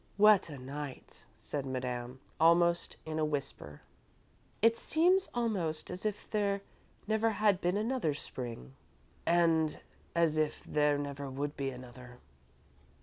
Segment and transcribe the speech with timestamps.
[0.17, 3.83] "What a night," said Madame, almost in a whisper.
[4.59, 6.61] "It seems almost as if there
[7.05, 8.73] never had been another Spring."
[9.27, 9.79] "And
[10.15, 12.17] as if there never would be another."